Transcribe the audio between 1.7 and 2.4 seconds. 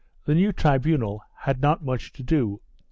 much to